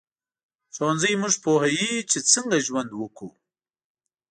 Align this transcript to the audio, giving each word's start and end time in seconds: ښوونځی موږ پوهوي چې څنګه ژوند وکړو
ښوونځی 0.73 1.13
موږ 1.21 1.33
پوهوي 1.43 1.91
چې 2.11 2.19
څنګه 2.31 2.57
ژوند 2.67 2.89
وکړو 2.95 3.29